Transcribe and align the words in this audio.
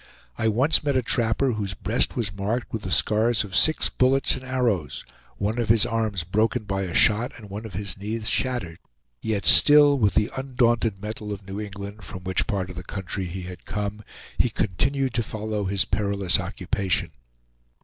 I 0.35 0.47
once 0.47 0.83
met 0.83 0.95
a 0.95 1.03
trapper 1.03 1.51
whose 1.51 1.75
breast 1.75 2.15
was 2.15 2.33
marked 2.33 2.73
with 2.73 2.81
the 2.81 2.89
scars 2.89 3.43
of 3.43 3.55
six 3.55 3.87
bullets 3.87 4.33
and 4.35 4.43
arrows, 4.43 5.05
one 5.37 5.59
of 5.59 5.69
his 5.69 5.85
arms 5.85 6.23
broken 6.23 6.63
by 6.63 6.81
a 6.81 6.93
shot 6.95 7.31
and 7.37 7.51
one 7.51 7.67
of 7.67 7.75
his 7.75 7.95
knees 7.99 8.27
shattered; 8.27 8.79
yet 9.21 9.45
still, 9.45 9.99
with 9.99 10.15
the 10.15 10.31
undaunted 10.35 11.03
mettle 11.03 11.31
of 11.31 11.45
New 11.45 11.61
England, 11.61 12.03
from 12.03 12.23
which 12.23 12.47
part 12.47 12.71
of 12.71 12.77
the 12.77 12.83
country 12.83 13.25
he 13.25 13.43
had 13.43 13.65
come, 13.65 14.01
he 14.39 14.49
continued 14.49 15.13
to 15.13 15.21
follow 15.21 15.65
his 15.65 15.85
perilous 15.85 16.39
occupation. 16.39 17.11